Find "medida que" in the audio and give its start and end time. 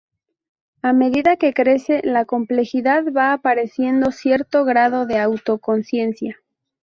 0.93-1.53